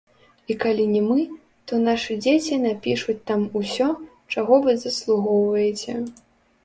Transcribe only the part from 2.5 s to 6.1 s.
напішуць там усё, чаго вы заслугоўваеце.